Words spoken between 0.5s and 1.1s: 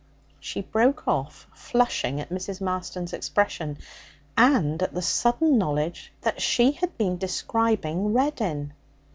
broke